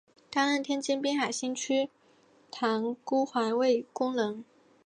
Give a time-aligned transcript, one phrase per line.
[0.31, 1.87] 担任天津滨海新区
[2.49, 4.43] 塘沽环卫工人。